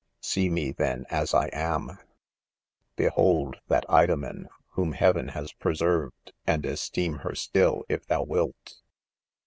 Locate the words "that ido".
3.67-4.15